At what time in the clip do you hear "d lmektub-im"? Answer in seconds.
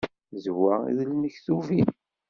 0.97-1.89